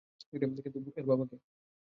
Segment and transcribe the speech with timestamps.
[0.31, 0.59] কিন্তু,
[0.97, 1.35] এর বাবা কে?